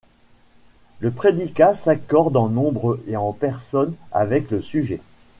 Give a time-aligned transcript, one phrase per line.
[0.99, 4.99] Le prédicat s’accorde en nombre et en personne avec le sujet.